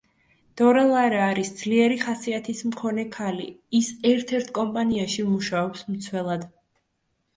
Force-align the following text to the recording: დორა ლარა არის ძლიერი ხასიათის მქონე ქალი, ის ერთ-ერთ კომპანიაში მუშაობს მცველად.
დორა 0.59 0.81
ლარა 0.91 1.17
არის 1.25 1.51
ძლიერი 1.59 1.99
ხასიათის 2.05 2.63
მქონე 2.71 3.05
ქალი, 3.17 3.47
ის 3.83 3.91
ერთ-ერთ 4.15 4.51
კომპანიაში 4.59 5.27
მუშაობს 5.35 5.89
მცველად. 5.95 6.53